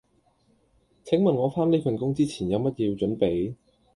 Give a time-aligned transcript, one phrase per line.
[1.03, 3.53] 請問我返呢份工之前有乜嘢要準備？